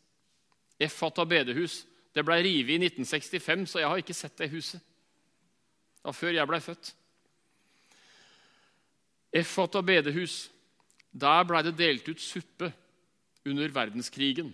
Effata 0.80 1.28
bedehus. 1.28 1.82
Det 2.12 2.24
blei 2.24 2.40
revet 2.40 2.78
i 2.78 2.88
1965, 2.88 3.68
så 3.68 3.84
jeg 3.84 3.88
har 3.88 4.00
ikke 4.00 4.16
sett 4.16 4.36
det 4.40 4.50
huset. 4.52 4.80
Det 6.00 6.08
var 6.08 6.16
før 6.16 6.38
jeg 6.38 6.48
blei 6.48 6.60
født. 6.60 6.94
Effata 9.44 9.84
bedehus. 9.84 10.46
Der 11.12 11.44
blei 11.44 11.60
det 11.68 11.76
delt 11.76 12.08
ut 12.08 12.20
suppe 12.20 12.72
under 13.48 13.74
verdenskrigen 13.74 14.52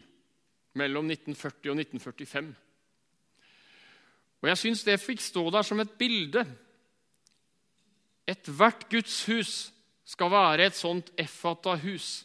mellom 0.78 1.10
1940 1.10 1.72
og 1.72 1.80
1945. 1.80 2.54
Og 4.38 4.48
Jeg 4.48 4.60
syns 4.60 4.84
det 4.86 5.00
fikk 5.02 5.22
stå 5.22 5.42
der 5.50 5.66
som 5.66 5.80
et 5.82 5.96
bilde. 5.98 6.44
Ethvert 8.28 8.86
gudshus 8.90 9.72
skal 10.08 10.30
være 10.32 10.68
et 10.68 10.78
sånt 10.78 11.10
Effata-hus. 11.18 12.24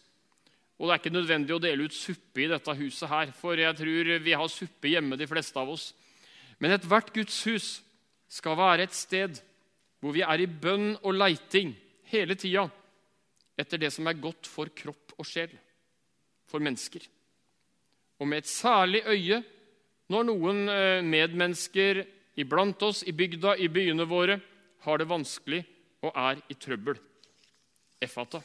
Og 0.77 0.87
det 0.87 0.93
er 0.93 1.01
ikke 1.01 1.15
nødvendig 1.15 1.55
å 1.55 1.61
dele 1.63 1.87
ut 1.87 1.95
suppe 1.95 2.43
i 2.43 2.49
dette 2.51 2.75
huset 2.75 3.09
her, 3.09 3.31
for 3.37 3.57
jeg 3.59 3.77
tror 3.77 4.11
vi 4.25 4.35
har 4.35 4.51
suppe 4.51 4.91
hjemme, 4.91 5.17
de 5.17 5.27
fleste 5.29 5.59
av 5.59 5.69
oss. 5.73 5.91
Men 6.59 6.75
ethvert 6.75 7.13
gudshus 7.15 7.81
skal 8.29 8.57
være 8.57 8.87
et 8.87 8.95
sted 8.95 9.39
hvor 10.03 10.15
vi 10.15 10.23
er 10.25 10.41
i 10.43 10.49
bønn 10.49 10.97
og 11.01 11.15
leiting 11.15 11.71
hele 12.11 12.35
tida 12.35 12.65
etter 13.57 13.79
det 13.79 13.93
som 13.93 14.07
er 14.09 14.19
godt 14.19 14.49
for 14.49 14.71
kropp 14.75 15.13
og 15.15 15.27
sjel 15.27 15.53
for 16.53 16.61
mennesker. 16.61 17.01
Og 18.21 18.29
med 18.29 18.43
et 18.43 18.49
særlig 18.51 19.01
øye 19.09 19.41
når 20.13 20.27
noen 20.29 20.67
eh, 20.69 21.01
medmennesker 21.01 22.03
iblant 22.37 22.81
oss, 22.85 23.01
i 23.07 23.13
bygda, 23.15 23.55
i 23.57 23.69
byene 23.73 24.05
våre, 24.05 24.37
har 24.85 24.99
det 24.99 25.09
vanskelig 25.09 25.63
og 26.03 26.11
er 26.11 26.41
i 26.51 26.57
trøbbel. 26.59 26.99
Effata. 28.03 28.41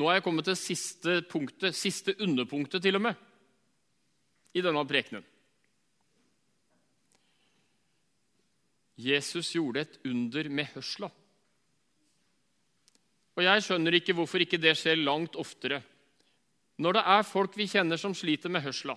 Nå 0.00 0.08
er 0.08 0.18
jeg 0.18 0.24
kommet 0.24 0.48
til 0.48 0.58
siste 0.58 1.20
punktet, 1.30 1.76
siste 1.76 2.16
underpunktet 2.20 2.82
til 2.82 2.98
og 2.98 3.04
med, 3.04 3.16
i 4.56 4.64
denne 4.64 4.82
prekenen. 4.88 5.24
Jesus 9.00 9.54
gjorde 9.54 9.86
et 9.86 10.00
under 10.04 10.48
med 10.52 10.72
hørsla. 10.74 11.08
Og 13.38 13.44
jeg 13.46 13.62
skjønner 13.64 13.96
ikke 13.96 14.16
hvorfor 14.18 14.42
ikke 14.42 14.60
det 14.60 14.74
skjer 14.78 14.98
langt 15.00 15.38
oftere. 15.38 15.80
Når 16.80 16.96
det 16.96 17.04
er 17.14 17.28
folk 17.28 17.56
vi 17.58 17.68
kjenner 17.70 18.00
som 18.00 18.14
sliter 18.16 18.52
med 18.52 18.64
hørsla. 18.64 18.96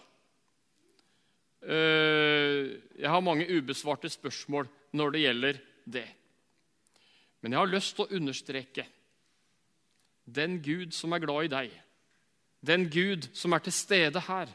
Eh, 1.64 2.74
jeg 3.00 3.10
har 3.12 3.24
mange 3.24 3.48
ubesvarte 3.48 4.12
spørsmål 4.12 4.68
når 4.96 5.16
det 5.16 5.24
gjelder 5.24 5.62
det. 5.86 6.08
Men 7.42 7.54
jeg 7.54 7.60
har 7.60 7.72
lyst 7.72 7.96
til 7.96 8.06
å 8.06 8.20
understreke 8.20 8.86
den 10.24 10.62
Gud 10.64 10.94
som 10.96 11.14
er 11.14 11.24
glad 11.24 11.48
i 11.48 11.52
deg, 11.52 11.72
den 12.64 12.88
Gud 12.92 13.28
som 13.36 13.56
er 13.56 13.64
til 13.64 13.76
stede 13.76 14.28
her, 14.28 14.52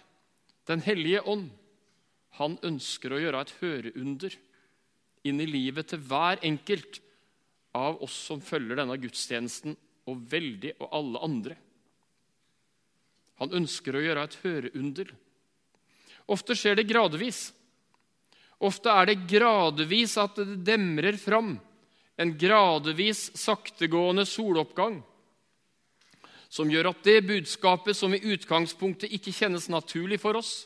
Den 0.69 0.83
hellige 0.85 1.23
ånd, 1.25 1.47
han 2.37 2.59
ønsker 2.61 3.15
å 3.15 3.21
gjøre 3.23 3.41
et 3.41 3.53
høreunder 3.63 4.35
inn 5.25 5.41
i 5.41 5.47
livet 5.49 5.89
til 5.89 6.03
hver 6.05 6.43
enkelt 6.45 6.99
av 7.77 8.03
oss 8.03 8.17
som 8.29 8.41
følger 8.45 8.81
denne 8.81 8.97
gudstjenesten, 9.01 9.77
og 10.09 10.23
veldig 10.31 10.73
og 10.81 10.93
alle 10.97 11.23
andre. 11.27 11.57
Han 13.39 13.53
ønsker 13.61 13.95
å 13.95 14.03
gjøre 14.03 14.25
et 14.25 14.37
høreunder. 14.43 15.11
Ofte 16.29 16.57
skjer 16.59 16.79
det 16.79 16.89
gradvis. 16.89 17.51
Ofte 18.59 18.91
er 18.91 19.11
det 19.11 19.21
gradvis 19.31 20.17
at 20.19 20.41
det 20.41 20.63
demrer 20.67 21.19
fram, 21.21 21.55
en 22.19 22.33
gradvis 22.35 23.29
saktegående 23.39 24.25
soloppgang, 24.27 24.99
som 26.51 26.71
gjør 26.73 26.91
at 26.91 27.05
det 27.07 27.21
budskapet 27.29 27.95
som 27.95 28.15
i 28.17 28.23
utgangspunktet 28.33 29.13
ikke 29.15 29.35
kjennes 29.37 29.69
naturlig 29.71 30.19
for 30.19 30.41
oss, 30.41 30.65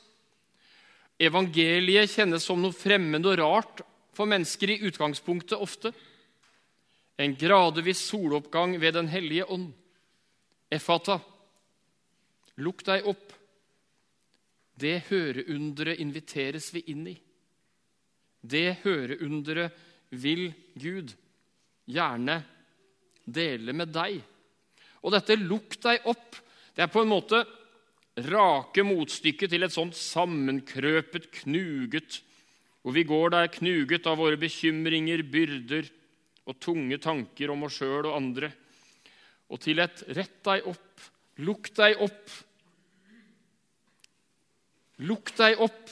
evangeliet 1.21 2.11
kjennes 2.11 2.47
som 2.47 2.62
noe 2.62 2.73
fremmed 2.73 3.27
og 3.29 3.37
rart 3.43 3.83
for 4.17 4.31
mennesker 4.31 4.73
i 4.73 4.81
utgangspunktet 4.88 5.61
ofte, 5.61 5.93
en 7.16 7.35
gradvis 7.38 8.01
soloppgang 8.09 8.79
ved 8.81 8.94
Den 8.94 9.09
hellige 9.09 9.44
ånd. 9.44 9.72
Efata, 10.72 11.18
lukk 12.57 12.85
deg 12.87 13.07
opp. 13.07 13.33
Det 14.75 15.03
høreunderet 15.11 16.01
inviteres 16.01 16.70
vi 16.75 16.83
inn 16.90 17.07
i. 17.12 17.16
Det 18.40 18.81
høreunderet 18.83 19.77
vil 20.16 20.48
Gud 20.75 21.12
gjerne 21.85 22.40
dele 23.25 23.75
med 23.77 23.92
deg. 23.94 24.18
Og 25.03 25.12
dette 25.12 25.37
'lukk 25.37 25.79
deg 25.83 26.07
opp' 26.07 26.40
det 26.75 26.87
er 26.87 26.92
på 26.92 27.03
en 27.03 27.12
måte 27.12 27.44
rake 28.16 28.85
motstykket 28.85 29.51
til 29.53 29.64
et 29.64 29.72
sånt 29.72 29.96
sammenkrøpet, 29.96 31.31
knuget, 31.42 32.20
hvor 32.83 32.92
vi 32.96 33.05
går 33.05 33.33
der 33.35 33.53
knuget 33.53 34.07
av 34.09 34.18
våre 34.20 34.37
bekymringer, 34.40 35.22
byrder, 35.22 35.88
og 36.47 36.59
tunge 36.61 36.99
tanker 36.99 37.53
om 37.53 37.67
oss 37.67 37.79
sjøl 37.79 38.09
og 38.09 38.17
andre, 38.17 38.53
og 39.53 39.61
til 39.61 39.79
et 39.79 40.03
'rett 40.09 40.43
deg 40.45 40.67
opp', 40.67 41.11
'lukk 41.39 41.75
deg 41.77 42.01
opp'. 42.01 42.43
Lukk 45.03 45.33
deg 45.37 45.59
opp. 45.61 45.91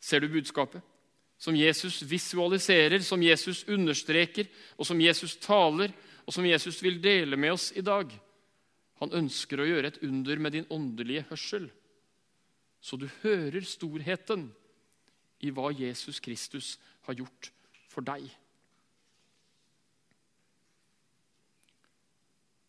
Ser 0.00 0.20
du 0.20 0.28
budskapet? 0.28 0.82
Som 1.38 1.56
Jesus 1.56 2.02
visualiserer, 2.02 3.02
som 3.02 3.22
Jesus 3.22 3.64
understreker, 3.68 4.46
og 4.78 4.86
som 4.86 5.00
Jesus 5.00 5.36
taler, 5.36 5.92
og 6.26 6.34
som 6.34 6.46
Jesus 6.46 6.82
vil 6.82 7.00
dele 7.02 7.36
med 7.36 7.52
oss 7.52 7.72
i 7.76 7.84
dag. 7.84 8.10
Han 9.02 9.12
ønsker 9.12 9.60
å 9.60 9.66
gjøre 9.68 9.92
et 9.92 10.00
under 10.06 10.40
med 10.40 10.56
din 10.56 10.68
åndelige 10.72 11.26
hørsel, 11.28 11.68
så 12.80 12.96
du 12.96 13.08
hører 13.22 13.66
storheten 13.66 14.48
i 15.44 15.50
hva 15.50 15.72
Jesus 15.74 16.20
Kristus 16.22 16.76
har 17.08 17.18
gjort 17.18 17.50
for 17.90 18.06
deg. 18.06 18.24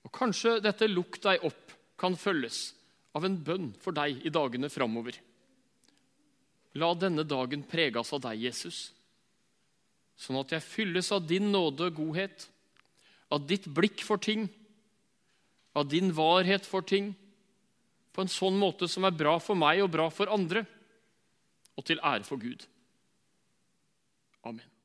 Og 0.08 0.14
Kanskje 0.16 0.62
dette 0.64 0.88
'lukk 0.88 1.20
deg 1.20 1.44
opp' 1.44 1.76
kan 2.00 2.16
følges 2.16 2.72
av 3.18 3.26
en 3.26 3.36
bønn 3.44 3.74
for 3.82 3.92
deg 3.92 4.22
i 4.26 4.32
dagene 4.32 4.70
framover. 4.72 5.18
La 6.78 6.94
denne 6.94 7.26
dagen 7.28 7.66
preges 7.68 8.14
av 8.14 8.22
deg, 8.22 8.40
Jesus, 8.48 8.94
sånn 10.16 10.40
at 10.40 10.54
jeg 10.54 10.64
fylles 10.64 11.12
av 11.12 11.26
din 11.28 11.52
nåde 11.52 11.90
og 11.90 11.98
godhet, 11.98 12.48
av 13.34 13.44
ditt 13.50 13.66
blikk 13.66 14.04
for 14.06 14.22
ting, 14.22 14.48
av 15.76 15.90
din 15.90 16.14
varhet 16.14 16.66
for 16.66 16.86
ting, 16.86 17.12
på 18.14 18.24
en 18.24 18.32
sånn 18.32 18.56
måte 18.58 18.88
som 18.88 19.06
er 19.06 19.18
bra 19.18 19.36
for 19.44 19.58
meg 19.58 19.82
og 19.84 19.92
bra 19.92 20.08
for 20.14 20.32
andre, 20.32 20.64
og 21.78 21.86
til 21.86 22.00
ære 22.00 22.26
for 22.26 22.42
Gud. 22.42 22.64
Amen. 24.46 24.77